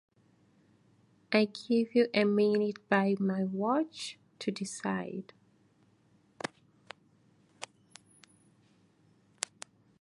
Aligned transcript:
I 1.31 1.45
give 1.45 1.93
you 1.93 2.07
a 2.11 2.23
minute 2.25 2.89
by 2.89 3.15
my 3.19 3.43
watch 3.43 4.17
to 4.39 4.49
decide. 4.49 5.31